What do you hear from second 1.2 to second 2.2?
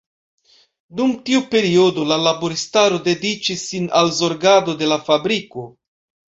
tiu periodo, la